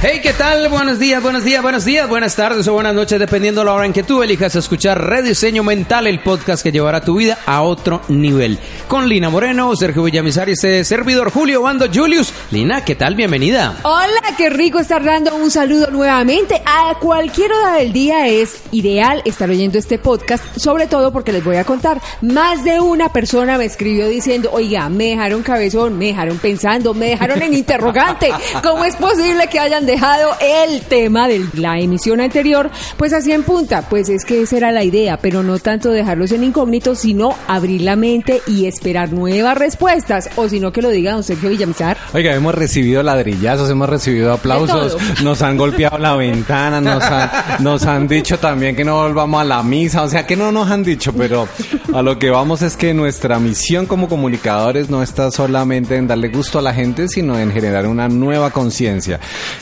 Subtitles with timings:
[0.00, 0.68] Hey, ¿qué tal?
[0.68, 3.84] Buenos días, buenos días, buenos días, buenas tardes o buenas noches, dependiendo de la hora
[3.84, 8.02] en que tú elijas escuchar Rediseño Mental, el podcast que llevará tu vida a otro
[8.06, 8.60] nivel.
[8.86, 12.32] Con Lina Moreno, Sergio Villamizar y este servidor Julio Bando Julius.
[12.52, 13.16] Lina, ¿qué tal?
[13.16, 13.74] Bienvenida.
[13.82, 16.62] Hola, qué rico estar dando un saludo nuevamente.
[16.64, 21.42] A cualquier hora del día es ideal estar oyendo este podcast, sobre todo porque les
[21.42, 22.00] voy a contar.
[22.20, 27.06] Más de una persona me escribió diciendo, oiga, me dejaron cabezón, me dejaron pensando, me
[27.06, 28.30] dejaron en interrogante.
[28.62, 33.42] ¿Cómo es posible que hayan dejado el tema de la emisión anterior, pues así en
[33.42, 33.88] punta.
[33.88, 37.80] Pues es que esa era la idea, pero no tanto dejarlos en incógnito, sino abrir
[37.80, 40.28] la mente y esperar nuevas respuestas.
[40.36, 41.96] O si no, que lo diga don Sergio Villamizar.
[42.12, 47.30] Oiga, hemos recibido ladrillazos, hemos recibido aplausos, nos han golpeado la ventana, nos han,
[47.60, 50.70] nos han dicho también que no volvamos a la misa, o sea que no nos
[50.70, 51.48] han dicho, pero
[51.94, 56.28] a lo que vamos es que nuestra misión como comunicadores no está solamente en darle
[56.28, 59.18] gusto a la gente, sino en generar una nueva conciencia.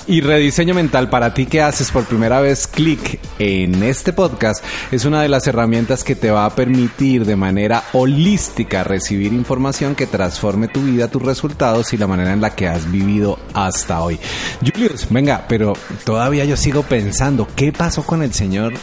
[0.08, 5.04] Y rediseño mental para ti que haces por primera vez clic en este podcast es
[5.04, 10.06] una de las herramientas que te va a permitir de manera holística recibir información que
[10.06, 14.18] transforme tu vida, tus resultados y la manera en la que has vivido hasta hoy.
[14.60, 18.74] Julius, venga, pero todavía yo sigo pensando, ¿qué pasó con el señor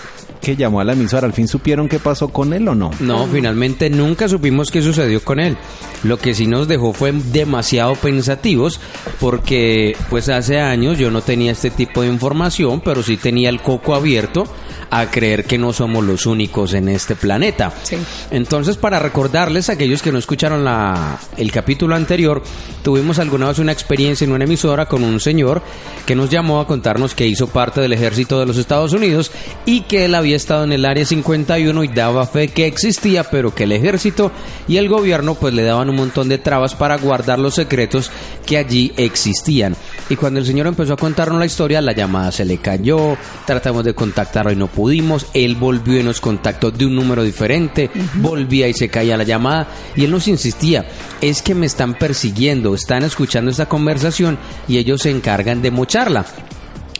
[0.44, 2.92] que llamó a la emisora, ¿al fin supieron qué pasó con él o no?
[3.00, 5.56] No, finalmente nunca supimos qué sucedió con él.
[6.04, 8.80] Lo que sí nos dejó fue demasiado pensativos
[9.22, 13.62] porque pues hace años yo no tenía este tipo de información, pero sí tenía el
[13.62, 14.46] coco abierto
[14.90, 17.74] a creer que no somos los únicos en este planeta.
[17.82, 17.98] Sí.
[18.30, 22.44] Entonces, para recordarles a aquellos que no escucharon la, el capítulo anterior,
[22.84, 25.64] tuvimos alguna vez una experiencia en una emisora con un señor
[26.06, 29.32] que nos llamó a contarnos que hizo parte del ejército de los Estados Unidos
[29.66, 33.56] y que él había estado en el área 51 y daba fe que existía, pero
[33.56, 34.32] que el ejército
[34.68, 38.12] y el gobierno pues le daban un montón de trabas para guardar los secretos
[38.46, 39.76] que allí existían.
[40.10, 43.84] Y cuando el señor empezó a contarnos la historia, la llamada se le cayó, tratamos
[43.84, 48.68] de contactarlo y no pudimos, él volvió y nos contactó de un número diferente, volvía
[48.68, 50.86] y se caía la llamada y él nos insistía,
[51.22, 54.38] es que me están persiguiendo, están escuchando esta conversación
[54.68, 56.26] y ellos se encargan de mocharla.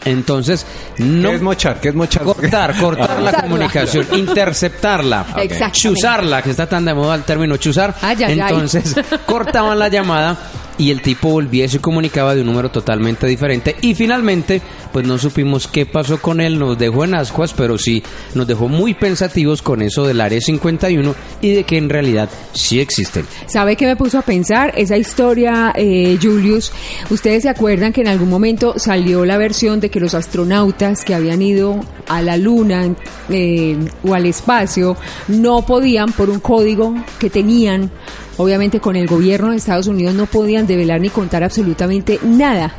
[0.04, 0.66] Entonces,
[0.98, 1.80] no ¿Qué es mochar?
[1.80, 2.24] ¿Qué es mochar?
[2.24, 5.26] cortar, cortar la comunicación, interceptarla,
[5.72, 7.94] chuzarla, que está tan de moda el término chuzar.
[8.02, 8.40] Ay, ay, ay.
[8.40, 8.94] Entonces,
[9.26, 10.36] cortaban la llamada
[10.78, 13.76] y el tipo volvía y se comunicaba de un número totalmente diferente.
[13.80, 14.60] Y finalmente,
[14.92, 18.02] pues no supimos qué pasó con él, nos dejó en ascuas, pero sí
[18.34, 22.80] nos dejó muy pensativos con eso del área 51 y de que en realidad sí
[22.80, 23.26] existen.
[23.46, 24.72] ¿Sabe qué me puso a pensar?
[24.76, 26.72] Esa historia, eh, Julius,
[27.10, 31.14] ustedes se acuerdan que en algún momento salió la versión de que los astronautas que
[31.14, 32.94] habían ido a la luna
[33.28, 34.96] eh, o al espacio
[35.28, 37.90] no podían por un código que tenían,
[38.36, 42.74] obviamente con el gobierno de Estados Unidos no podían develar ni contar absolutamente nada.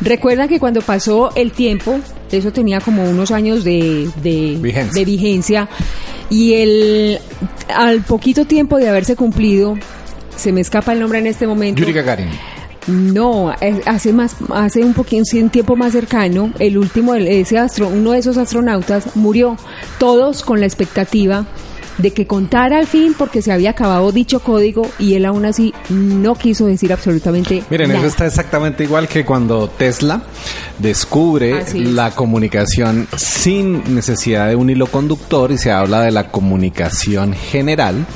[0.00, 1.98] Recuerdan que cuando pasó el tiempo,
[2.30, 4.92] eso tenía como unos años de, de Vigencia.
[4.92, 5.68] de vigencia
[6.28, 7.18] y el
[7.74, 9.76] al poquito tiempo de haberse cumplido
[10.36, 11.80] se me escapa el nombre en este momento.
[11.80, 12.28] Yuri Gagarin.
[12.86, 17.88] No, eh, hace más, hace un poquito, un tiempo más cercano, el último, ese astro,
[17.88, 19.56] uno de esos astronautas murió.
[19.98, 21.46] Todos con la expectativa
[21.98, 25.72] de que contara al fin porque se había acabado dicho código y él aún así
[25.88, 28.00] no quiso decir absolutamente Miren, nada.
[28.00, 30.22] eso está exactamente igual que cuando Tesla
[30.78, 37.32] descubre la comunicación sin necesidad de un hilo conductor y se habla de la comunicación
[37.32, 38.06] general.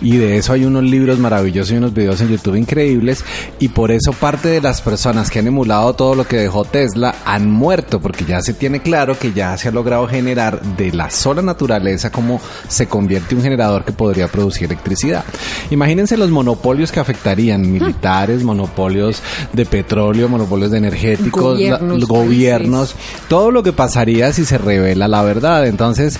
[0.00, 3.24] Y de eso hay unos libros maravillosos y unos videos en YouTube increíbles.
[3.60, 7.14] Y por eso parte de las personas que han emulado todo lo que dejó Tesla
[7.24, 11.10] han muerto porque ya se tiene claro que ya se ha logrado generar de la
[11.10, 15.24] sola naturaleza como se convierte un generador que podría producir electricidad.
[15.70, 19.22] Imagínense los monopolios que afectarían militares, monopolios
[19.52, 22.94] de petróleo, monopolios de energéticos, Gobiernos, la- gobiernos,
[23.28, 25.66] todo lo que pasaría si se revela la verdad.
[25.66, 26.18] Entonces,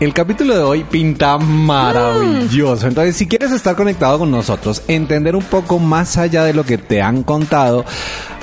[0.00, 2.86] el capítulo de hoy pinta maravilloso.
[2.86, 6.78] Entonces, si quieres estar conectado con nosotros, entender un poco más allá de lo que
[6.78, 7.84] te han contado,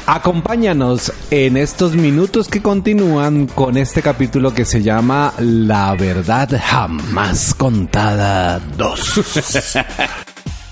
[0.06, 7.54] Acompáñanos en estos minutos que continúan con este capítulo que se llama La verdad jamás
[7.54, 10.26] contada 2.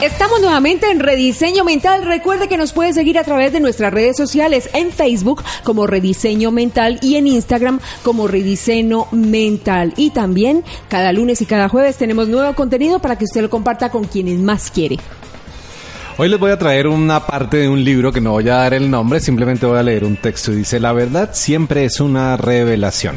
[0.00, 2.04] Estamos nuevamente en Rediseño Mental.
[2.04, 6.50] Recuerde que nos puede seguir a través de nuestras redes sociales en Facebook como Rediseño
[6.50, 9.94] Mental y en Instagram como Rediseño Mental.
[9.96, 13.88] Y también cada lunes y cada jueves tenemos nuevo contenido para que usted lo comparta
[13.90, 14.98] con quienes más quiere.
[16.18, 18.72] Hoy les voy a traer una parte de un libro que no voy a dar
[18.72, 20.50] el nombre, simplemente voy a leer un texto.
[20.50, 23.16] Dice, la verdad siempre es una revelación.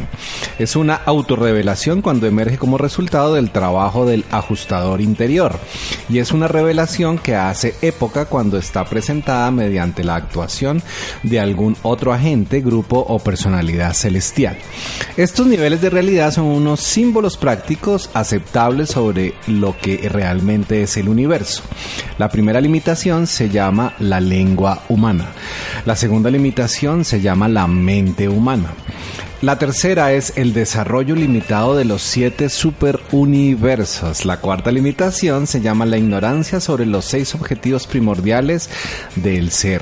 [0.60, 5.57] Es una autorrevelación cuando emerge como resultado del trabajo del ajustador interior.
[6.10, 10.84] Y es una revelación que hace época cuando está presentada mediante la actuación
[11.24, 14.57] de algún otro agente, grupo o personalidad celestial.
[15.16, 21.07] Estos niveles de realidad son unos símbolos prácticos aceptables sobre lo que realmente es el
[21.07, 21.63] universo.
[22.18, 25.25] La primera limitación se llama la lengua humana.
[25.86, 28.74] La segunda limitación se llama la mente humana.
[29.41, 34.25] La tercera es el desarrollo limitado de los siete superuniversos.
[34.25, 38.69] La cuarta limitación se llama la ignorancia sobre los seis objetivos primordiales
[39.15, 39.81] del ser.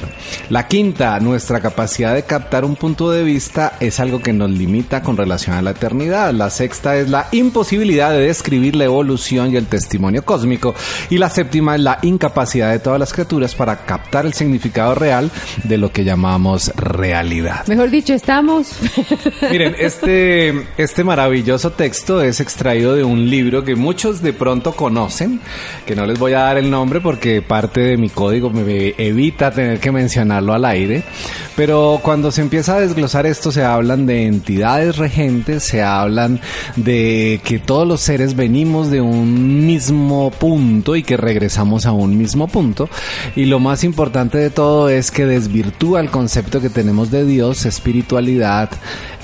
[0.51, 5.01] La quinta, nuestra capacidad de captar un punto de vista es algo que nos limita
[5.01, 6.33] con relación a la eternidad.
[6.33, 10.75] La sexta es la imposibilidad de describir la evolución y el testimonio cósmico.
[11.09, 15.31] Y la séptima es la incapacidad de todas las criaturas para captar el significado real
[15.63, 17.65] de lo que llamamos realidad.
[17.65, 18.67] Mejor dicho, estamos...
[19.51, 25.39] Miren, este, este maravilloso texto es extraído de un libro que muchos de pronto conocen,
[25.85, 29.51] que no les voy a dar el nombre porque parte de mi código me evita
[29.51, 31.03] tener que mencionarlo al aire,
[31.55, 36.41] pero cuando se empieza a desglosar esto se hablan de entidades regentes, se hablan
[36.75, 42.17] de que todos los seres venimos de un mismo punto y que regresamos a un
[42.17, 42.89] mismo punto,
[43.35, 47.65] y lo más importante de todo es que desvirtúa el concepto que tenemos de Dios,
[47.65, 48.69] espiritualidad,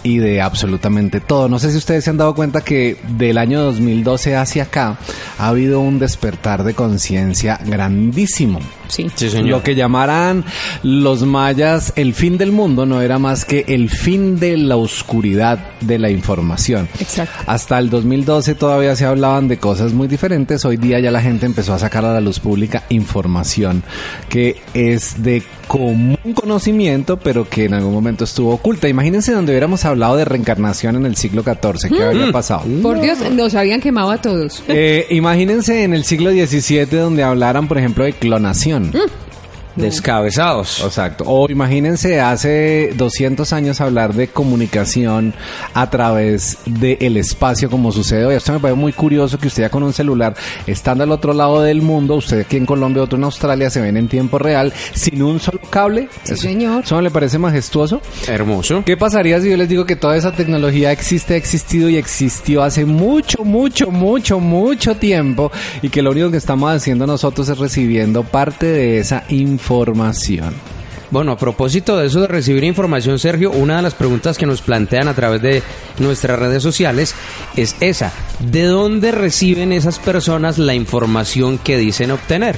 [0.03, 1.50] y de absolutamente todo.
[1.50, 4.99] No sé si ustedes se han dado cuenta que del año 2012 hacia acá
[5.37, 8.59] ha habido un despertar de conciencia grandísimo.
[8.94, 9.09] Sí.
[9.16, 9.50] señor.
[9.50, 10.44] Lo que llamaran
[10.83, 15.59] los mayas el fin del mundo no era más que el fin de la oscuridad
[15.81, 16.88] de la información.
[17.00, 17.33] Exacto.
[17.45, 20.64] Hasta el 2012 todavía se hablaban de cosas muy diferentes.
[20.66, 23.83] Hoy día ya la gente empezó a sacar a la luz pública información
[24.30, 28.88] que es de común conocimiento, pero que en algún momento estuvo oculta.
[28.88, 31.90] Imagínense donde hubiéramos hablado de reencarnación en el siglo XIV.
[31.90, 32.64] ¿Qué habría pasado?
[32.81, 34.64] Por Dios, nos habían quemado a todos.
[34.68, 38.82] Eh, imagínense en el siglo XVII donde hablaran, por ejemplo, de clonación.
[38.92, 39.32] 嗯。
[39.75, 40.81] Descabezados.
[40.83, 41.23] Exacto.
[41.27, 45.33] O imagínense hace 200 años hablar de comunicación
[45.73, 48.35] a través del espacio como sucede hoy.
[48.35, 50.35] Esto me parece muy curioso que usted ya con un celular,
[50.68, 53.97] estando al otro lado del mundo, usted aquí en Colombia, otro en Australia, se ven
[53.97, 56.07] en tiempo real sin un solo cable.
[56.23, 56.83] Sí, Eso- señor.
[56.83, 58.01] ¿Eso le parece majestuoso?
[58.27, 58.83] Hermoso.
[58.85, 62.63] ¿Qué pasaría si yo les digo que toda esa tecnología existe, ha existido y existió
[62.63, 65.51] hace mucho, mucho, mucho, mucho tiempo
[65.81, 69.62] y que lo único que estamos haciendo nosotros es recibiendo parte de esa información?
[71.13, 74.63] Bueno, a propósito de eso de recibir información, Sergio, una de las preguntas que nos
[74.63, 75.61] plantean a través de
[75.99, 77.13] nuestras redes sociales
[77.55, 78.11] es esa.
[78.39, 82.55] ¿De dónde reciben esas personas la información que dicen obtener?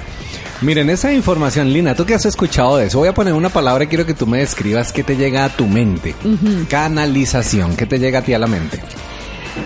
[0.61, 2.99] Miren, esa información, Lina, ¿tú qué has escuchado de eso?
[2.99, 5.49] Voy a poner una palabra y quiero que tú me describas qué te llega a
[5.49, 6.15] tu mente.
[6.69, 8.79] Canalización, ¿qué te llega a ti a la mente?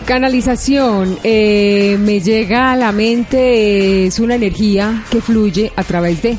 [0.05, 6.38] Canalización, eh, me llega a la mente, es una energía que fluye a través de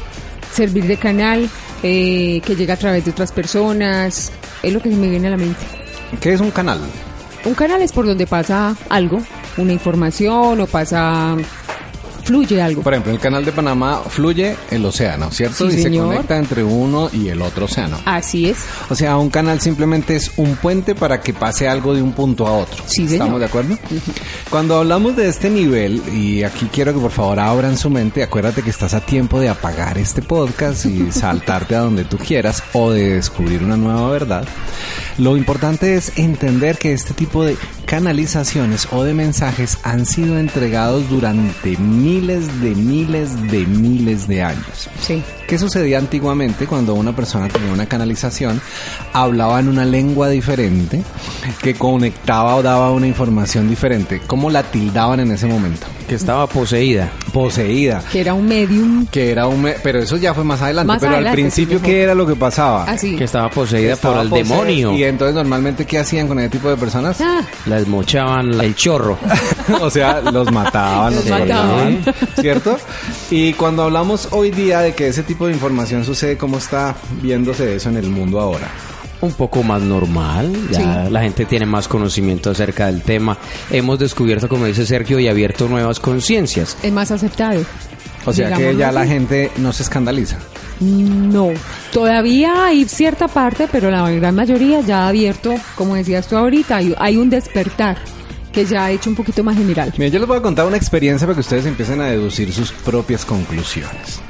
[0.52, 1.48] servir de canal,
[1.82, 5.30] eh, que llega a través de otras personas, es lo que se me viene a
[5.30, 5.60] la mente.
[6.20, 6.80] ¿Qué es un canal?
[7.44, 9.22] Un canal es por donde pasa algo,
[9.56, 11.36] una información o pasa
[12.22, 12.82] fluye algo.
[12.82, 15.70] Por ejemplo, en el canal de Panamá fluye el océano, ¿cierto?
[15.70, 16.08] Sí, y señor.
[16.08, 17.98] se conecta entre uno y el otro océano.
[18.04, 18.58] Así es.
[18.88, 22.46] O sea, un canal simplemente es un puente para que pase algo de un punto
[22.46, 22.82] a otro.
[22.86, 23.12] Sí, señor.
[23.12, 23.78] ¿Estamos de acuerdo?
[24.50, 28.62] Cuando hablamos de este nivel, y aquí quiero que por favor abran su mente, acuérdate
[28.62, 32.90] que estás a tiempo de apagar este podcast y saltarte a donde tú quieras o
[32.90, 34.44] de descubrir una nueva verdad.
[35.18, 37.56] Lo importante es entender que este tipo de
[37.90, 44.88] canalizaciones o de mensajes han sido entregados durante miles de miles de miles de años.
[45.00, 45.24] Sí.
[45.48, 48.60] ¿Qué sucedía antiguamente cuando una persona tenía una canalización?
[49.12, 51.02] Hablaba en una lengua diferente
[51.60, 54.22] que conectaba o daba una información diferente.
[54.24, 55.88] ¿Cómo la tildaban en ese momento?
[56.10, 57.08] Que estaba poseída.
[57.32, 58.02] Poseída.
[58.10, 59.62] Que era un medium Que era un...
[59.62, 60.88] me- Pero eso ya fue más adelante.
[60.88, 62.82] Más pero al principio, sí, ¿qué era lo que pasaba?
[62.82, 63.14] así.
[63.14, 64.48] Que estaba poseída Estaba por el poseída.
[64.56, 64.92] demonio.
[64.94, 67.20] Y entonces normalmente, ¿qué hacían con ese tipo de personas?
[67.20, 69.18] Ah, Les mochaban el chorro.
[69.80, 72.02] o sea, los mataban, los, Los mataban,
[72.40, 72.76] ¿cierto?
[73.30, 77.76] Y cuando hablamos hoy día de que ese tipo de información sucede, ¿cómo está viéndose
[77.76, 78.68] eso en el mundo ahora?
[79.20, 81.10] Un poco más normal, ya Sí.
[81.12, 83.36] la gente tiene más conocimiento acerca del tema.
[83.70, 86.76] Hemos descubierto, como dice Sergio, y abierto nuevas conciencias.
[86.82, 87.62] es más aceptado.
[88.26, 90.36] O sea que ya la gente no se escandaliza.
[90.80, 91.48] No,
[91.92, 96.76] todavía hay cierta parte, pero la gran mayoría ya ha abierto, como decías tú ahorita,
[96.76, 97.98] hay, hay un despertar
[98.52, 99.92] que ya ha hecho un poquito más general.
[99.96, 102.72] Mira, yo les voy a contar una experiencia para que ustedes empiecen a deducir sus
[102.72, 104.20] propias conclusiones.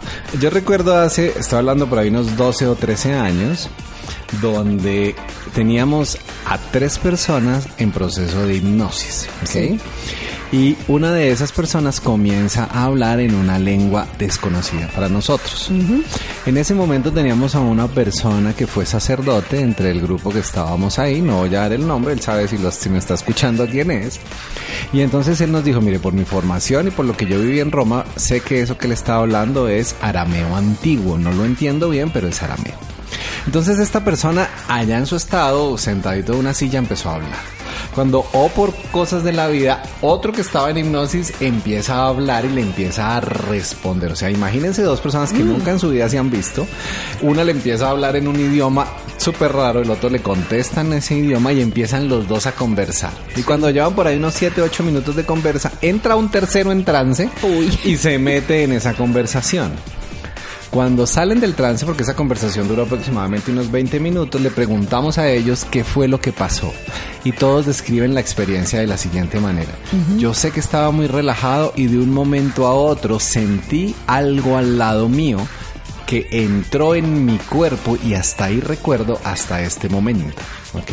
[0.41, 3.69] Yo recuerdo hace, estaba hablando por ahí unos 12 o 13 años,
[4.41, 5.15] donde
[5.55, 9.29] teníamos a tres personas en proceso de hipnosis.
[9.45, 9.79] Sí.
[10.53, 15.71] Y una de esas personas comienza a hablar en una lengua desconocida para nosotros.
[16.45, 20.99] En ese momento teníamos a una persona que fue sacerdote entre el grupo que estábamos
[20.99, 23.65] ahí, no voy a dar el nombre, él sabe si, los, si me está escuchando
[23.69, 24.19] quién es.
[24.93, 27.61] Y entonces él nos dijo, mire, por mi formación y por lo que yo viví
[27.61, 31.91] en Roma, sé que eso que le estaba hablando es arameo antiguo, no lo entiendo
[31.91, 32.90] bien, pero es arameo.
[33.47, 37.61] Entonces esta persona allá en su estado, sentadito en una silla, empezó a hablar.
[37.95, 42.45] Cuando o por cosas de la vida, otro que estaba en hipnosis empieza a hablar
[42.45, 44.13] y le empieza a responder.
[44.13, 46.67] O sea, imagínense dos personas que nunca en su vida se han visto.
[47.23, 50.95] Una le empieza a hablar en un idioma súper raro, el otro le contesta en
[50.95, 53.13] ese idioma y empiezan los dos a conversar.
[53.37, 56.85] Y cuando llevan por ahí unos 7, 8 minutos de conversa, entra un tercero en
[56.85, 57.29] trance
[57.85, 59.73] y se mete en esa conversación.
[60.71, 65.29] Cuando salen del trance, porque esa conversación duró aproximadamente unos 20 minutos, le preguntamos a
[65.29, 66.73] ellos qué fue lo que pasó.
[67.25, 69.73] Y todos describen la experiencia de la siguiente manera.
[70.17, 74.79] Yo sé que estaba muy relajado y de un momento a otro sentí algo al
[74.79, 75.39] lado mío
[76.07, 80.41] que entró en mi cuerpo y hasta ahí recuerdo hasta este momento.
[80.75, 80.93] ¿Ok?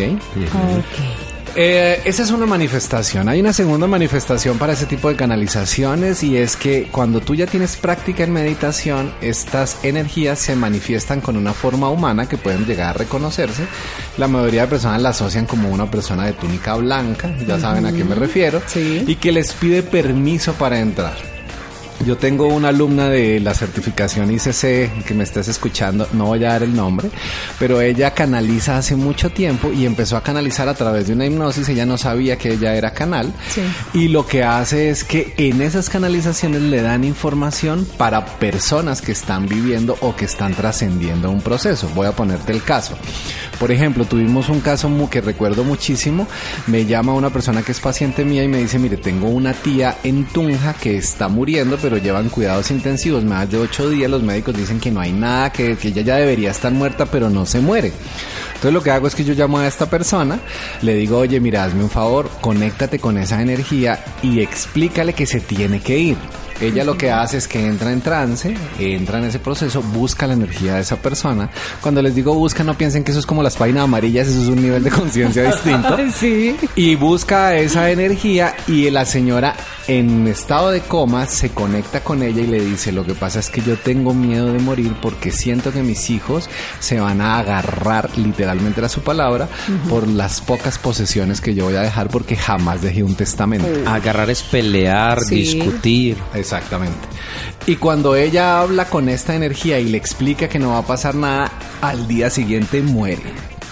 [1.60, 3.28] Eh, esa es una manifestación.
[3.30, 7.48] Hay una segunda manifestación para ese tipo de canalizaciones y es que cuando tú ya
[7.48, 12.92] tienes práctica en meditación, estas energías se manifiestan con una forma humana que pueden llegar
[12.92, 13.64] a reconocerse.
[14.20, 17.92] La mayoría de personas la asocian como una persona de túnica blanca, ya saben a
[17.92, 19.04] qué me refiero, Sí.
[19.08, 21.37] y que les pide permiso para entrar.
[22.06, 26.50] Yo tengo una alumna de la certificación ICC que me estés escuchando, no voy a
[26.50, 27.10] dar el nombre,
[27.60, 31.68] pero ella canaliza hace mucho tiempo y empezó a canalizar a través de una hipnosis,
[31.70, 33.62] ella no sabía que ella era canal Sí.
[33.94, 39.12] y lo que hace es que en esas canalizaciones le dan información para personas que
[39.12, 41.90] están viviendo o que están trascendiendo un proceso.
[41.96, 42.98] Voy a ponerte el caso.
[43.60, 46.28] Por ejemplo, tuvimos un caso que recuerdo muchísimo,
[46.68, 49.98] me llama una persona que es paciente mía y me dice, mire, tengo una tía
[50.04, 54.58] en Tunja que está muriendo, pero llevan cuidados intensivos, más de ocho días, los médicos
[54.58, 57.94] dicen que no hay nada, que ella ya debería estar muerta, pero no se muere.
[58.58, 60.40] Entonces lo que hago es que yo llamo a esta persona,
[60.82, 65.40] le digo, oye, mira, hazme un favor, conéctate con esa energía y explícale que se
[65.42, 66.18] tiene que ir.
[66.60, 70.34] Ella lo que hace es que entra en trance, entra en ese proceso, busca la
[70.34, 71.52] energía de esa persona.
[71.82, 74.48] Cuando les digo busca, no piensen que eso es como las páginas amarillas, eso es
[74.48, 75.96] un nivel de conciencia distinto.
[76.16, 76.56] Sí.
[76.76, 79.56] Y busca esa energía y la señora
[79.88, 83.52] en estado de coma se conecta con ella y le dice, lo que pasa es
[83.52, 86.50] que yo tengo miedo de morir porque siento que mis hijos
[86.80, 88.47] se van a agarrar, literalmente
[88.78, 89.48] era su palabra,
[89.90, 93.68] por las pocas posesiones que yo voy a dejar porque jamás dejé un testamento.
[93.90, 95.36] Agarrar es pelear, Sí.
[95.36, 96.18] discutir.
[96.34, 96.98] Exactamente.
[97.66, 101.16] Y cuando ella habla con esta energía y le explica que no va a pasar
[101.16, 101.52] nada,
[101.82, 103.22] al día siguiente muere.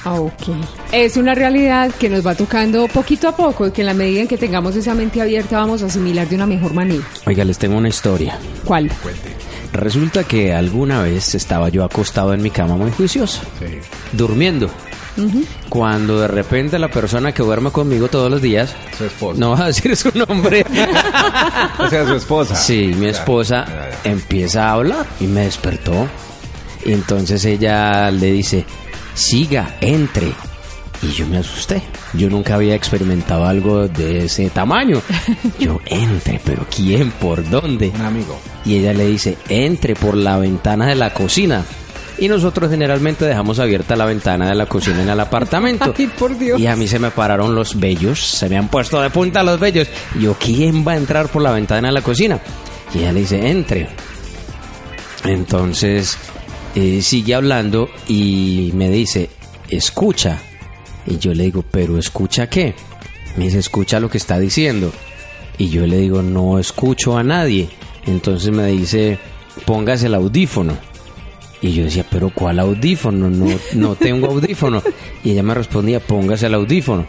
[0.06, 0.34] Ah, ok.
[0.92, 4.22] Es una realidad que nos va tocando poquito a poco y que en la medida
[4.22, 7.04] en que tengamos esa mente abierta vamos a asimilar de una mejor manera.
[7.26, 8.38] Oiga, les tengo una historia.
[8.64, 8.92] ¿Cuál?
[9.74, 13.42] Resulta que alguna vez estaba yo acostado en mi cama muy juicioso,
[14.14, 14.70] durmiendo.
[15.70, 19.40] Cuando de repente la persona que duerme conmigo todos los días, Su esposa.
[19.40, 20.66] no va a decir su nombre,
[21.80, 22.54] O sea, su esposa.
[22.56, 24.12] sí, mi Ya, esposa ya, ya.
[24.12, 26.08] empieza a hablar y me despertó.
[26.86, 28.66] Y entonces ella le dice,
[29.16, 30.34] siga, entre.
[31.02, 31.82] Y yo me asusté.
[32.14, 35.02] Yo nunca había experimentado algo de ese tamaño.
[35.60, 37.12] Yo, entre, pero ¿quién?
[37.12, 37.92] ¿Por dónde?
[37.94, 38.40] Un amigo.
[38.64, 41.64] Y ella le dice, entre por la ventana de la cocina.
[42.18, 45.94] Y nosotros generalmente dejamos abierta la ventana de la cocina en el apartamento.
[45.98, 46.60] Ay, por Dios.
[46.60, 49.60] Y a mí se me pararon los vellos, se me han puesto de punta los
[49.60, 49.88] vellos.
[50.16, 52.40] Y yo, ¿quién va a entrar por la ventana de la cocina?
[52.94, 53.90] Y ella le dice, entre.
[55.26, 56.18] Entonces
[56.76, 59.30] eh, sigue hablando y me dice,
[59.70, 60.42] escucha.
[61.08, 62.76] Y yo le digo, ¿pero escucha qué?
[63.38, 64.92] Me dice, escucha lo que está diciendo.
[65.58, 67.70] Y yo le digo, no escucho a nadie.
[68.06, 69.18] Entonces me dice,
[69.66, 70.78] póngase el audífono.
[71.62, 73.30] Y yo decía, pero ¿cuál audífono?
[73.30, 74.84] No, no tengo audífono.
[75.24, 77.06] Y ella me respondía, póngase el audífono.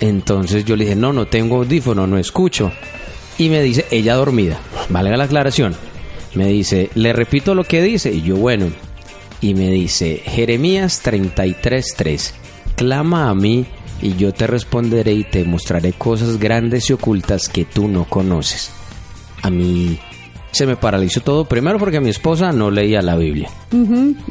[0.00, 2.72] Entonces yo le dije, no, no tengo audífono, no escucho.
[3.38, 4.58] Y me dice, ella dormida,
[4.88, 5.76] valga la aclaración.
[6.34, 8.12] Me dice, le repito lo que dice.
[8.12, 8.66] Y yo, bueno.
[9.44, 12.32] Y me dice, Jeremías 33.3,
[12.76, 13.66] clama a mí
[14.00, 18.70] y yo te responderé y te mostraré cosas grandes y ocultas que tú no conoces.
[19.42, 19.98] A mí
[20.50, 23.50] se me paralizó todo, primero porque mi esposa no leía la Biblia.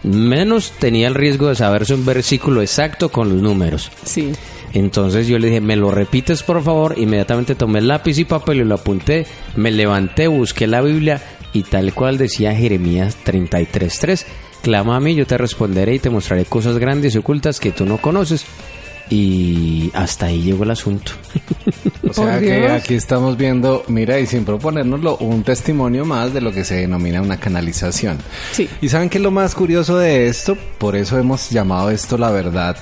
[0.01, 3.91] Menos tenía el riesgo de saberse un versículo exacto con los números.
[4.03, 4.31] Sí.
[4.73, 6.95] Entonces yo le dije, ¿me lo repites por favor?
[6.97, 9.27] Inmediatamente tomé lápiz y papel y lo apunté,
[9.57, 11.21] me levanté, busqué la Biblia
[11.53, 14.25] y tal cual decía Jeremías 33.3,
[14.63, 17.85] clama a mí, yo te responderé y te mostraré cosas grandes y ocultas que tú
[17.85, 18.45] no conoces.
[19.09, 21.11] Y hasta ahí llegó el asunto.
[22.05, 26.51] O sea que aquí estamos viendo, mira, y sin proponérnoslo, un testimonio más de lo
[26.51, 28.19] que se denomina una canalización.
[28.51, 28.69] Sí.
[28.81, 30.55] ¿Y saben qué es lo más curioso de esto?
[30.77, 32.77] Por eso hemos llamado esto la verdad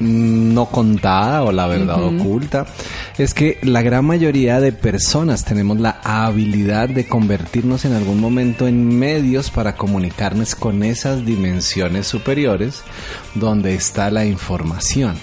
[0.00, 2.66] no contada o la verdad oculta.
[3.16, 8.68] Es que la gran mayoría de personas tenemos la habilidad de convertirnos en algún momento
[8.68, 12.82] en medios para comunicarnos con esas dimensiones superiores
[13.34, 15.16] donde está la información.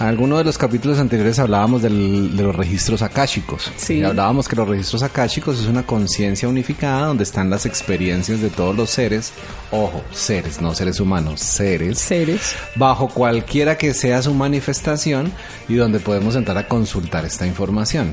[0.00, 3.70] En alguno de los capítulos anteriores hablábamos del- de los registros akáshicos.
[3.76, 3.98] Sí.
[3.98, 8.48] Y hablábamos que los registros akáshicos es una conciencia unificada donde están las experiencias de
[8.48, 9.32] todos los seres,
[9.70, 12.54] ojo, seres, no seres humanos, seres, Seres.
[12.76, 15.30] bajo cualquiera que sea su manifestación
[15.68, 18.12] y donde podemos entrar a consultar esta información.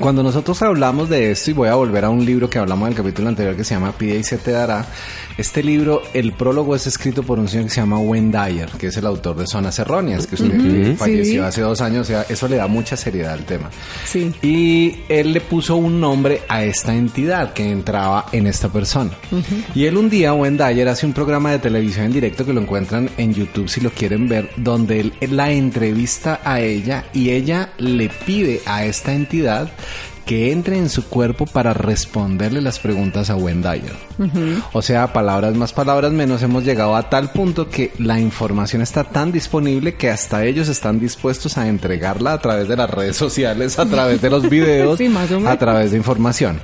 [0.00, 2.92] Cuando nosotros hablamos de esto, y voy a volver a un libro que hablamos en
[2.92, 4.84] el capítulo anterior que se llama Pide y se te dará,
[5.38, 8.88] este libro, el prólogo es escrito por un señor que se llama Wayne Dyer, que
[8.88, 11.48] es el autor de Zonas Erróneas, que, es un- que falleció Sí.
[11.48, 13.70] hace dos años, o sea, eso le da mucha seriedad al tema.
[14.04, 14.32] Sí.
[14.42, 19.12] Y él le puso un nombre a esta entidad que entraba en esta persona.
[19.74, 22.60] Y él un día, Wayne Dyer, hace un programa de televisión en directo que lo
[22.60, 27.70] encuentran en YouTube si lo quieren ver, donde él la entrevista a ella y ella
[27.78, 29.70] le pide a esta entidad
[30.24, 33.92] que entre en su cuerpo para responderle las preguntas a Wayne Dyer.
[34.72, 39.04] O sea, palabras más, palabras menos, hemos llegado a tal punto que la información está
[39.04, 43.78] tan disponible que hasta ellos están dispuestos a entregarla a través de las redes sociales,
[43.78, 45.12] a través de los videos, Sí,
[45.46, 46.60] a través de información.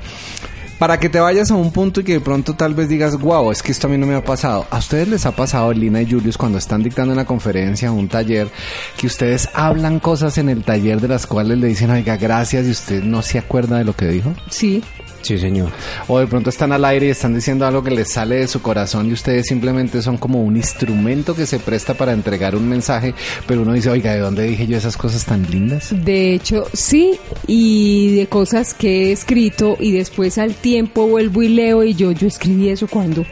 [0.80, 3.52] Para que te vayas a un punto y que de pronto tal vez digas, wow,
[3.52, 4.66] es que esto a mí no me ha pasado.
[4.70, 8.08] ¿A ustedes les ha pasado, Lina y Julius, cuando están dictando una conferencia o un
[8.08, 8.48] taller,
[8.96, 12.70] que ustedes hablan cosas en el taller de las cuales le dicen, oiga, gracias, y
[12.70, 14.32] usted no se acuerda de lo que dijo?
[14.48, 14.82] Sí.
[15.22, 15.70] Sí, señor.
[16.08, 18.62] O de pronto están al aire y están diciendo algo que les sale de su
[18.62, 23.14] corazón y ustedes simplemente son como un instrumento que se presta para entregar un mensaje,
[23.46, 25.88] pero uno dice, oiga, ¿de dónde dije yo esas cosas tan lindas?
[26.04, 31.48] De hecho, sí, y de cosas que he escrito y después al tiempo vuelvo y
[31.48, 33.24] leo y yo, yo escribí eso cuando.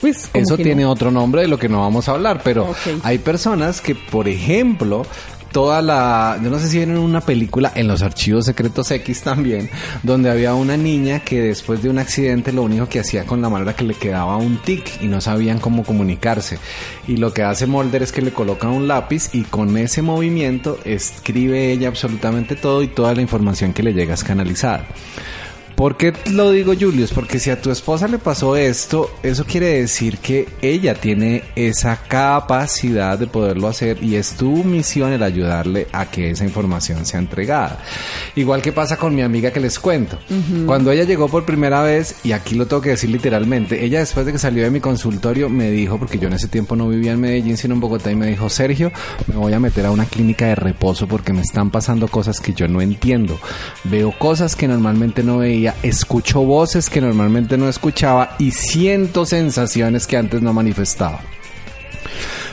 [0.00, 0.90] Pues, como Eso tiene no.
[0.90, 5.06] otro nombre de lo que no vamos a hablar, pero hay personas que, por ejemplo,
[5.56, 9.70] toda la, yo no sé si vieron una película en los archivos secretos X también,
[10.02, 13.48] donde había una niña que después de un accidente lo único que hacía con la
[13.48, 16.58] mano era que le quedaba un tic y no sabían cómo comunicarse.
[17.08, 20.78] Y lo que hace Mulder es que le coloca un lápiz y con ese movimiento
[20.84, 24.84] escribe ella absolutamente todo y toda la información que le llega es canalizada.
[25.76, 27.12] ¿Por qué lo digo, Julius?
[27.12, 31.98] Porque si a tu esposa le pasó esto, eso quiere decir que ella tiene esa
[32.08, 37.20] capacidad de poderlo hacer y es tu misión el ayudarle a que esa información sea
[37.20, 37.82] entregada.
[38.36, 40.18] Igual que pasa con mi amiga que les cuento.
[40.64, 44.24] Cuando ella llegó por primera vez, y aquí lo tengo que decir literalmente, ella después
[44.24, 47.12] de que salió de mi consultorio me dijo, porque yo en ese tiempo no vivía
[47.12, 48.92] en Medellín, sino en Bogotá, y me dijo, Sergio,
[49.26, 52.54] me voy a meter a una clínica de reposo porque me están pasando cosas que
[52.54, 53.38] yo no entiendo.
[53.84, 60.06] Veo cosas que normalmente no veía, escucho voces que normalmente no escuchaba y siento sensaciones
[60.06, 61.20] que antes no manifestaba.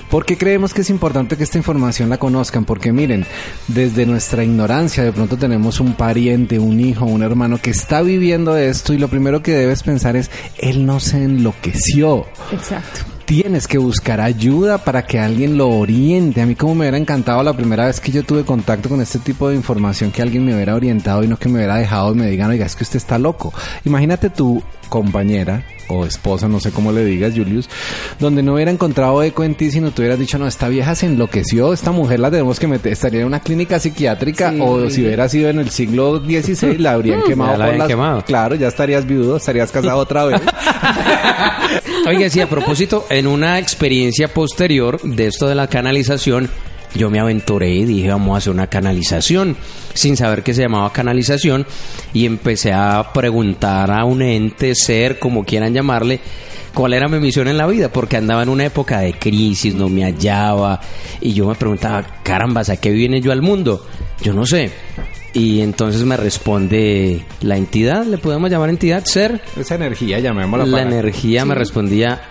[0.09, 3.25] Porque creemos que es importante que esta información la conozcan, porque miren,
[3.67, 8.55] desde nuestra ignorancia de pronto tenemos un pariente, un hijo, un hermano que está viviendo
[8.55, 12.27] esto y lo primero que debes pensar es, él no se enloqueció.
[12.51, 13.12] Exacto.
[13.25, 16.41] Tienes que buscar ayuda para que alguien lo oriente.
[16.41, 19.17] A mí como me hubiera encantado la primera vez que yo tuve contacto con este
[19.19, 22.15] tipo de información que alguien me hubiera orientado y no que me hubiera dejado y
[22.15, 23.53] me digan, oiga, es que usted está loco.
[23.85, 27.69] Imagínate tu compañera o esposa, no sé cómo le digas, Julius,
[28.19, 31.07] donde no hubiera encontrado eco en ti, sino te hubieras dicho, no, esta vieja se
[31.07, 34.59] enloqueció, esta mujer la tenemos que meter, estaría en una clínica psiquiátrica Sí.
[34.61, 37.57] o si hubiera sido en el siglo XVI, la habrían quemado.
[37.57, 38.21] La por las- quemado.
[38.23, 40.41] Claro, ya estarías viudo, estarías casado otra vez.
[42.05, 46.49] Oiga, sí, a propósito, en una experiencia posterior de esto de la canalización,
[46.95, 49.55] yo me aventuré y dije, vamos a hacer una canalización,
[49.93, 51.65] sin saber que se llamaba canalización,
[52.11, 56.19] y empecé a preguntar a un ente, ser, como quieran llamarle,
[56.73, 59.87] cuál era mi misión en la vida, porque andaba en una época de crisis, no
[59.87, 60.81] me hallaba,
[61.21, 63.87] y yo me preguntaba, carambas, ¿a qué viene yo al mundo?
[64.21, 64.71] Yo no sé.
[65.33, 70.71] Y entonces me responde la entidad, le podemos llamar entidad, ser, Esa energía, llamémosla la
[70.77, 72.21] para- energía me respondía,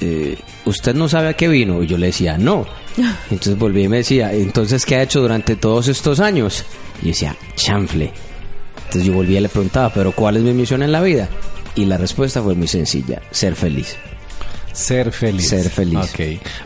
[0.00, 1.80] eh, ¿usted no sabe a qué vino?
[1.82, 2.66] Y yo le decía, no.
[3.30, 6.64] Entonces volví y me decía, ¿entonces qué ha hecho durante todos estos años?
[7.02, 8.10] Y yo decía, chanfle.
[8.86, 11.28] Entonces yo volví y le preguntaba, ¿pero cuál es mi misión en la vida?
[11.76, 13.96] Y la respuesta fue muy sencilla, ser feliz.
[14.72, 15.48] Ser feliz.
[15.48, 15.98] Ser feliz.
[15.98, 16.18] Ok.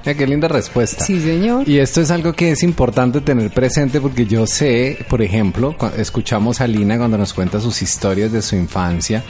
[0.04, 1.04] Mira qué linda respuesta.
[1.04, 1.68] Sí, señor.
[1.68, 5.90] Y esto es algo que es importante tener presente porque yo sé, por ejemplo, cu-
[5.96, 9.22] escuchamos a Lina cuando nos cuenta sus historias de su infancia.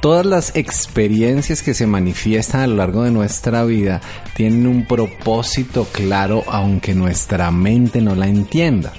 [0.00, 4.00] Todas las experiencias que se manifiestan a lo largo de nuestra vida
[4.34, 8.92] tienen un propósito claro aunque nuestra mente no la entienda.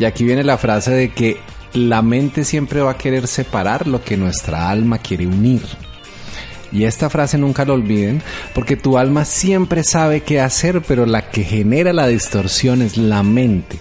[0.00, 1.36] Y aquí viene la frase de que
[1.74, 5.62] la mente siempre va a querer separar lo que nuestra alma quiere unir.
[6.72, 8.22] Y esta frase nunca la olviden,
[8.54, 13.22] porque tu alma siempre sabe qué hacer, pero la que genera la distorsión es la
[13.22, 13.78] mente.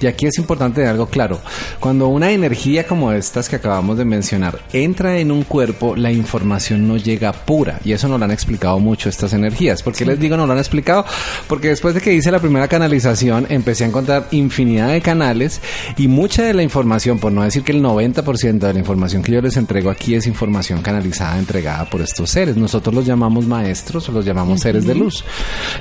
[0.00, 1.40] Y aquí es importante tener algo claro.
[1.78, 6.88] Cuando una energía como estas que acabamos de mencionar entra en un cuerpo, la información
[6.88, 7.80] no llega pura.
[7.84, 9.82] Y eso nos lo han explicado mucho estas energías.
[9.82, 11.04] ¿Por qué les digo no lo han explicado?
[11.48, 15.60] Porque después de que hice la primera canalización, empecé a encontrar infinidad de canales
[15.98, 19.32] y mucha de la información, por no decir que el 90% de la información que
[19.32, 22.56] yo les entrego aquí es información canalizada, entregada por estos seres.
[22.56, 25.24] Nosotros los llamamos maestros o los llamamos seres de luz.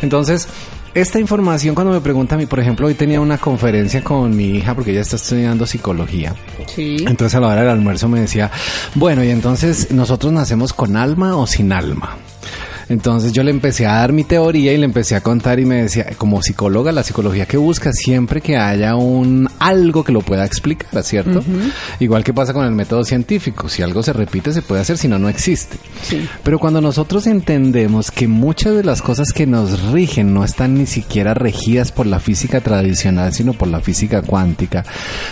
[0.01, 0.47] Entonces,
[0.93, 4.57] esta información cuando me pregunta a mí, por ejemplo, hoy tenía una conferencia con mi
[4.57, 6.33] hija porque ella está estudiando psicología.
[6.67, 6.97] Sí.
[7.07, 8.49] Entonces a la hora del almuerzo me decía,
[8.95, 12.17] bueno, y entonces nosotros nacemos con alma o sin alma.
[12.89, 15.83] Entonces yo le empecé a dar mi teoría y le empecé a contar y me
[15.83, 20.43] decía, como psicóloga, la psicología que busca siempre que haya un algo que lo pueda
[20.43, 21.43] explicar, ¿cierto?
[21.99, 25.07] Igual que pasa con el método científico, si algo se repite se puede hacer, si
[25.07, 25.77] no, no existe.
[26.01, 26.27] Sí.
[26.43, 30.85] Pero cuando nosotros entendemos que muchas de las cosas que nos rigen no están ni
[30.85, 34.83] siquiera regidas por la física tradicional, sino por la física cuántica,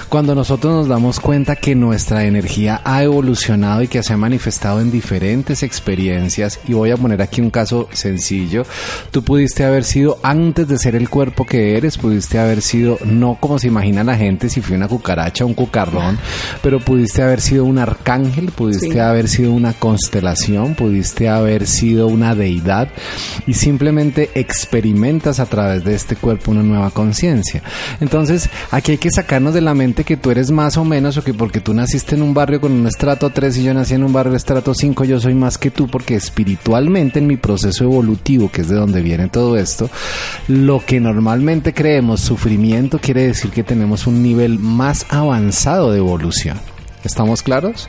[0.10, 4.80] cuando nosotros nos damos cuenta que nuestra energía ha evolucionado y que se ha manifestado
[4.82, 8.64] en diferentes experiencias, y voy a poner aquí un caso sencillo,
[9.12, 13.38] tú pudiste haber sido antes de ser el cuerpo que eres, pudiste haber sido no
[13.40, 16.18] como se imagina la gente si fue una cucaracha o un cucarrón,
[16.62, 19.00] pero pudiste haber sido un arcángel, pudiste Sí.
[19.00, 22.90] haber sido una constelación, pudiste haber sido una deidad
[23.46, 27.62] y simplemente experimentas a través de este cuerpo una nueva conciencia.
[28.00, 31.24] Entonces, aquí hay que sacarnos de la mente que tú eres más o menos o
[31.24, 34.04] que porque tú naciste en un barrio con un estrato 3 y yo nací en
[34.04, 38.52] un barrio estrato 5, yo soy más que tú porque espiritualmente en mi proceso evolutivo,
[38.52, 39.90] que es de donde viene todo esto,
[40.48, 46.60] lo que normalmente creemos sufrimiento quiere decir que tenemos un nivel más avanzado de evolución.
[47.04, 47.88] ¿Estamos claros?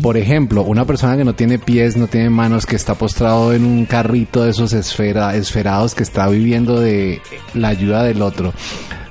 [0.00, 3.64] Por ejemplo, una persona que no tiene pies, no tiene manos, que está postrado en
[3.64, 7.20] un carrito de esos esfera, esferados, que está viviendo de
[7.52, 8.54] la ayuda del otro.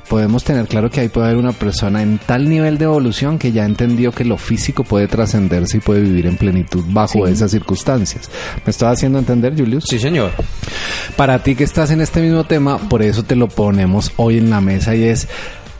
[0.10, 3.52] Podemos tener claro que ahí puede haber una persona en tal nivel de evolución que
[3.52, 8.30] ya entendió que lo físico puede trascenderse y puede vivir en plenitud bajo esas circunstancias.
[8.66, 9.86] ¿Me estaba haciendo entender, Julius?
[9.88, 10.32] Sí, señor.
[11.16, 14.50] Para ti que estás en este mismo tema, por eso te lo ponemos hoy en
[14.50, 15.28] la mesa y es,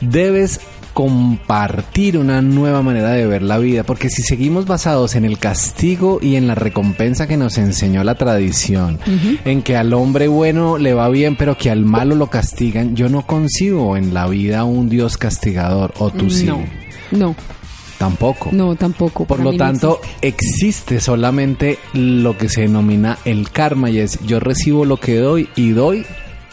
[0.00, 0.60] debes
[0.94, 6.20] compartir una nueva manera de ver la vida, porque si seguimos basados en el castigo
[6.22, 8.98] y en la recompensa que nos enseñó la tradición,
[9.44, 13.08] en que al hombre bueno le va bien, pero que al malo lo castigan, yo
[13.08, 16.46] no concibo en la vida un Dios castigador, o tú sí.
[16.46, 16.62] No,
[17.10, 17.34] no,
[17.98, 18.50] Tampoco.
[18.52, 19.24] no, tampoco.
[19.24, 20.28] Por lo no tanto, existe.
[20.28, 25.48] existe solamente lo que se denomina el karma y es yo recibo lo que doy
[25.56, 26.04] y doy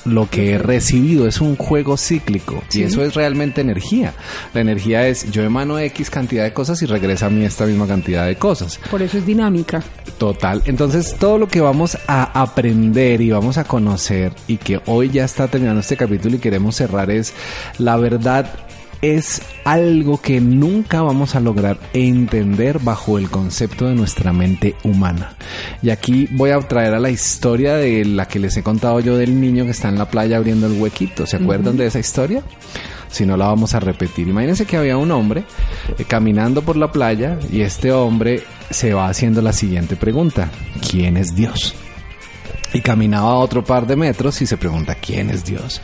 [0.05, 1.27] lo que he recibido.
[1.27, 4.13] Es un juego cíclico y eso es realmente energía.
[4.53, 7.87] La energía es yo emano X cantidad de cosas y regresa a mí esta misma
[7.87, 8.79] cantidad de cosas.
[8.89, 9.83] por eso es dinámica.
[10.17, 10.61] Total.
[10.65, 15.25] Entonces, todo lo que vamos a aprender y vamos a conocer y que hoy ya
[15.25, 17.33] está terminando este capítulo y queremos cerrar es
[17.77, 18.51] la verdad
[19.01, 25.33] es algo que nunca vamos a lograr entender bajo el concepto de nuestra mente humana.
[25.81, 29.17] Y aquí voy a traer a la historia de la que les he contado yo
[29.17, 31.25] del niño que está en la playa abriendo el huequito.
[31.25, 32.43] ¿Se acuerdan de esa historia?
[33.09, 34.27] Si no la vamos a repetir.
[34.27, 35.43] Imagínense que había un hombre
[35.97, 40.49] eh, caminando por la playa y este hombre se va haciendo la siguiente pregunta.
[40.89, 41.75] ¿Quién es Dios?
[42.73, 45.81] Y caminaba otro par de metros y se pregunta quién es Dios.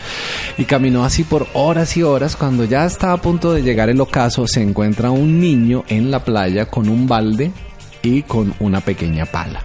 [0.58, 2.36] Y caminó así por horas y horas.
[2.36, 6.24] Cuando ya está a punto de llegar el ocaso, se encuentra un niño en la
[6.24, 7.52] playa con un balde
[8.02, 9.64] y con una pequeña pala.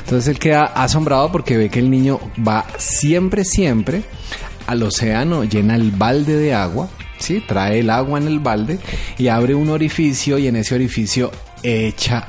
[0.00, 4.02] Entonces él queda asombrado porque ve que el niño va siempre, siempre
[4.66, 7.42] al océano, llena el balde de agua, ¿sí?
[7.46, 8.78] trae el agua en el balde
[9.18, 11.30] y abre un orificio y en ese orificio
[11.62, 12.26] echa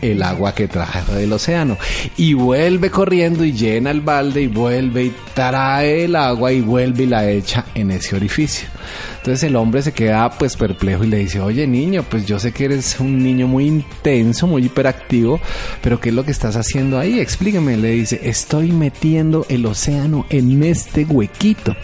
[0.00, 1.76] el agua que trajo del océano
[2.16, 7.04] y vuelve corriendo y llena el balde y vuelve y trae el agua y vuelve
[7.04, 8.68] y la echa en ese orificio.
[9.16, 12.52] Entonces el hombre se queda pues perplejo y le dice, oye niño, pues yo sé
[12.52, 15.40] que eres un niño muy intenso, muy hiperactivo,
[15.80, 17.18] pero ¿qué es lo que estás haciendo ahí?
[17.18, 17.76] Explíqueme.
[17.76, 21.74] Le dice, estoy metiendo el océano en este huequito.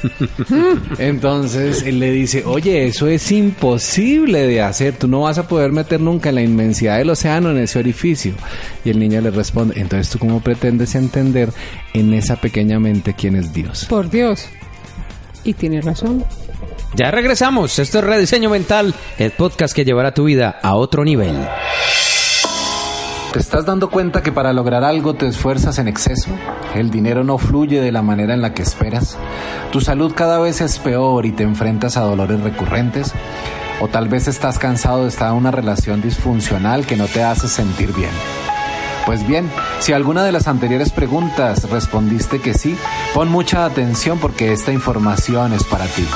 [0.99, 5.73] Entonces él le dice, oye, eso es imposible de hacer, tú no vas a poder
[5.73, 8.00] meter nunca la inmensidad del océano en ese orificio.
[8.05, 11.53] Y el niño le responde, entonces tú cómo pretendes entender
[11.93, 13.87] en esa pequeña mente quién es Dios.
[13.89, 14.47] Por Dios.
[15.45, 16.25] Y tiene razón.
[16.95, 17.79] Ya regresamos.
[17.79, 21.37] Esto es Rediseño Mental, el podcast que llevará tu vida a otro nivel.
[23.33, 26.31] ¿Te estás dando cuenta que para lograr algo te esfuerzas en exceso?
[26.75, 29.17] El dinero no fluye de la manera en la que esperas.
[29.71, 33.13] Tu salud cada vez es peor y te enfrentas a dolores recurrentes.
[33.81, 37.49] O tal vez estás cansado de estar en una relación disfuncional que no te hace
[37.49, 38.11] sentir bien.
[39.07, 42.77] Pues bien, si alguna de las anteriores preguntas respondiste que sí,
[43.15, 46.07] pon mucha atención porque esta información es para ti.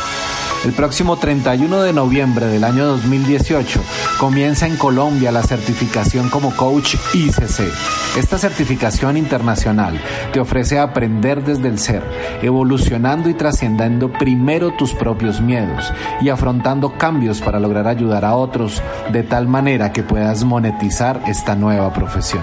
[0.65, 3.81] El próximo 31 de noviembre del año 2018
[4.19, 7.71] comienza en Colombia la certificación como coach ICC.
[8.17, 10.01] Esta certificación internacional
[10.33, 12.03] te ofrece aprender desde el ser,
[12.41, 18.83] evolucionando y trascendiendo primero tus propios miedos y afrontando cambios para lograr ayudar a otros
[19.13, 22.43] de tal manera que puedas monetizar esta nueva profesión.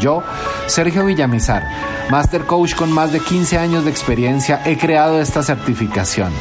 [0.00, 0.22] Yo,
[0.66, 1.64] Sergio Villamizar,
[2.10, 6.32] Master Coach con más de 15 años de experiencia, he creado esta certificación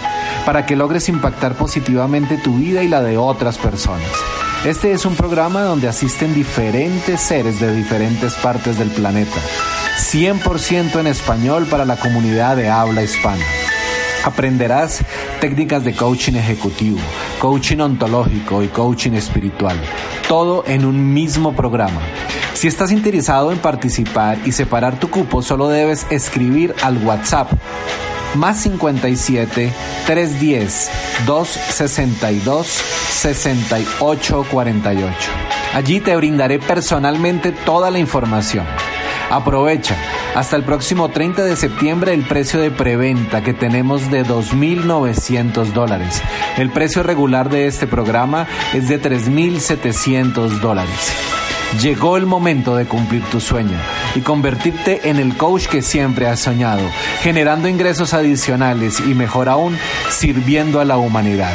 [0.48, 4.08] para que logres impactar positivamente tu vida y la de otras personas.
[4.64, 9.42] Este es un programa donde asisten diferentes seres de diferentes partes del planeta,
[9.98, 13.44] 100% en español para la comunidad de habla hispana.
[14.24, 15.02] Aprenderás
[15.42, 17.00] técnicas de coaching ejecutivo,
[17.40, 19.78] coaching ontológico y coaching espiritual,
[20.30, 22.00] todo en un mismo programa.
[22.54, 27.52] Si estás interesado en participar y separar tu cupo, solo debes escribir al WhatsApp
[28.36, 29.74] más 57
[30.06, 30.90] 310
[31.26, 35.16] 262 6848.
[35.74, 38.66] Allí te brindaré personalmente toda la información.
[39.30, 39.96] Aprovecha.
[40.36, 46.22] Hasta el próximo 30 de septiembre el precio de preventa que tenemos de 2.900 dólares.
[46.58, 51.47] El precio regular de este programa es de 3.700 dólares.
[51.82, 53.78] Llegó el momento de cumplir tu sueño
[54.16, 56.82] y convertirte en el coach que siempre has soñado,
[57.22, 59.78] generando ingresos adicionales y mejor aún,
[60.10, 61.54] sirviendo a la humanidad.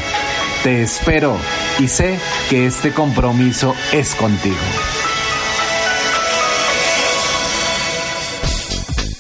[0.63, 1.37] Te espero
[1.81, 4.57] y sé que este compromiso es contigo.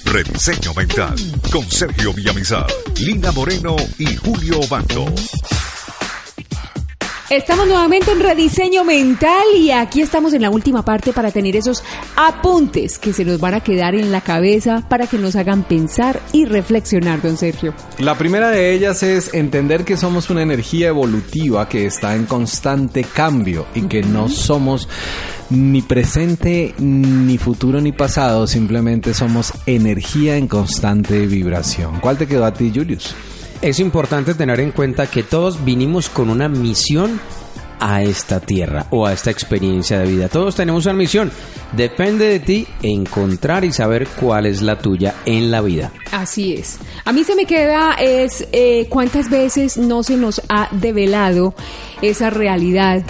[0.04, 1.14] Rediseño Mental
[1.50, 2.66] con Sergio Villamizar,
[3.00, 5.06] Lina Moreno y Julio Bando.
[7.32, 11.82] Estamos nuevamente en rediseño mental y aquí estamos en la última parte para tener esos
[12.14, 16.20] apuntes que se nos van a quedar en la cabeza para que nos hagan pensar
[16.34, 17.72] y reflexionar, don Sergio.
[17.98, 23.02] La primera de ellas es entender que somos una energía evolutiva que está en constante
[23.02, 24.86] cambio y que no somos
[25.48, 31.98] ni presente, ni futuro, ni pasado, simplemente somos energía en constante vibración.
[32.00, 33.14] ¿Cuál te quedó a ti, Julius?
[33.62, 37.20] Es importante tener en cuenta que todos vinimos con una misión
[37.78, 40.28] a esta tierra o a esta experiencia de vida.
[40.28, 41.30] Todos tenemos una misión.
[41.70, 45.92] Depende de ti encontrar y saber cuál es la tuya en la vida.
[46.10, 46.78] Así es.
[47.04, 51.54] A mí se me queda es eh, cuántas veces no se nos ha develado
[52.02, 53.04] esa realidad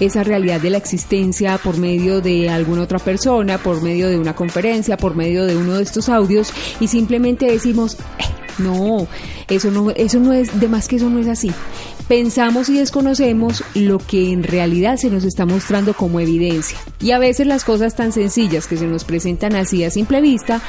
[0.00, 4.34] esa realidad de la existencia por medio de alguna otra persona, por medio de una
[4.34, 9.06] conferencia, por medio de uno de estos audios y simplemente decimos, eh, no,
[9.48, 11.50] eso no, eso no es, de más que eso no es así.
[12.08, 16.78] Pensamos y desconocemos lo que en realidad se nos está mostrando como evidencia.
[17.00, 20.60] Y a veces las cosas tan sencillas que se nos presentan así a simple vista,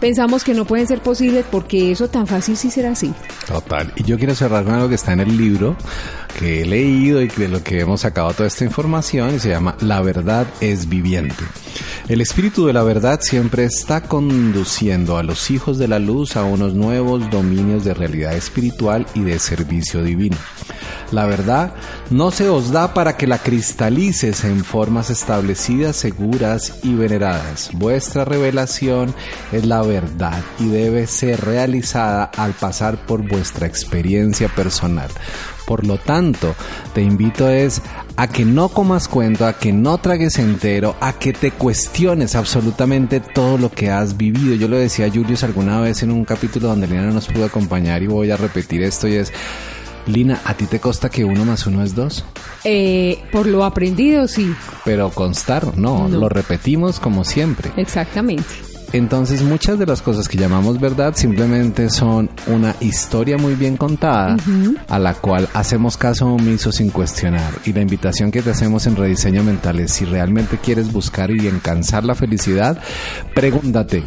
[0.00, 3.12] pensamos que no pueden ser posibles porque eso tan fácil sí será así.
[3.46, 3.92] Total.
[3.96, 5.76] Y yo quiero cerrar con algo que está en el libro
[6.38, 9.76] que he leído y de lo que hemos sacado toda esta información y se llama
[9.80, 11.44] La verdad es viviente.
[12.08, 16.44] El espíritu de la verdad siempre está conduciendo a los hijos de la luz a
[16.44, 20.36] unos nuevos dominios de realidad espiritual y de servicio divino.
[21.12, 21.74] La verdad
[22.10, 27.70] no se os da para que la cristalices en formas establecidas, seguras y veneradas.
[27.74, 29.14] Vuestra revelación
[29.52, 35.08] es la verdad y debe ser realizada al pasar por vuestra experiencia personal.
[35.66, 36.54] Por lo tanto,
[36.94, 37.80] te invito es
[38.16, 43.20] a que no comas cuento, a que no tragues entero, a que te cuestiones absolutamente
[43.20, 44.54] todo lo que has vivido.
[44.56, 48.02] Yo lo decía a Julius alguna vez en un capítulo donde Lina nos pudo acompañar
[48.02, 49.32] y voy a repetir esto y es,
[50.06, 52.24] Lina, ¿a ti te consta que uno más uno es dos?
[52.64, 54.52] Eh, por lo aprendido, sí.
[54.84, 56.18] Pero constar, no, No.
[56.18, 57.70] lo repetimos como siempre.
[57.76, 58.44] Exactamente.
[58.92, 64.36] Entonces muchas de las cosas que llamamos verdad simplemente son una historia muy bien contada
[64.88, 67.52] a la cual hacemos caso omiso sin cuestionar.
[67.64, 71.48] Y la invitación que te hacemos en rediseño mental es si realmente quieres buscar y
[71.48, 72.80] alcanzar la felicidad,
[73.34, 74.04] pregúntate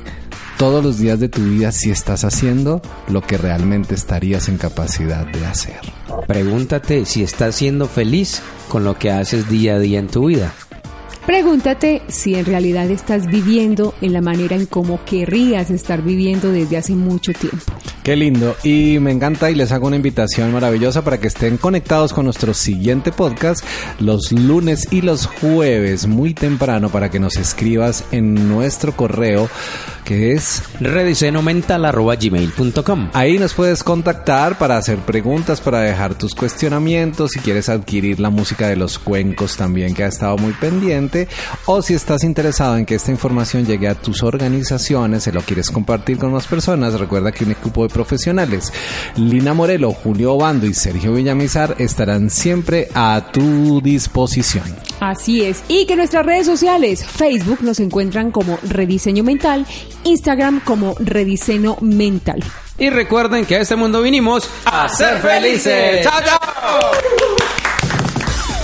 [0.57, 5.25] todos los días de tu vida si estás haciendo lo que realmente estarías en capacidad
[5.25, 5.79] de hacer.
[6.27, 10.53] Pregúntate si estás siendo feliz con lo que haces día a día en tu vida.
[11.25, 16.75] Pregúntate si en realidad estás viviendo en la manera en cómo querrías estar viviendo desde
[16.75, 17.63] hace mucho tiempo.
[18.03, 18.57] Qué lindo.
[18.63, 22.53] Y me encanta y les hago una invitación maravillosa para que estén conectados con nuestro
[22.53, 23.63] siguiente podcast
[23.99, 29.49] los lunes y los jueves muy temprano para que nos escribas en nuestro correo
[30.03, 37.39] que es Rediseñomental.gmail.com Ahí nos puedes contactar para hacer preguntas, para dejar tus cuestionamientos, si
[37.39, 41.12] quieres adquirir la música de los cuencos también que ha estado muy pendiente,
[41.65, 45.69] o si estás interesado en que esta información llegue a tus organizaciones, se lo quieres
[45.69, 48.71] compartir con más personas, recuerda que un equipo de profesionales,
[49.15, 54.63] Lina Morelo, Julio Obando y Sergio Villamizar estarán siempre a tu disposición.
[54.99, 55.63] Así es.
[55.67, 59.65] Y que nuestras redes sociales, Facebook nos encuentran como Rediseño Mental,
[60.03, 62.43] Instagram como Rediseño Mental.
[62.77, 66.03] Y recuerden que a este mundo vinimos a ser felices.
[66.03, 67.42] ¡Chao, chao!